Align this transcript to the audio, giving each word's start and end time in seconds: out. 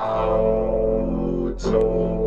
out. 0.00 2.19